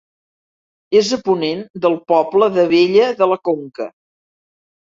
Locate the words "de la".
3.23-3.41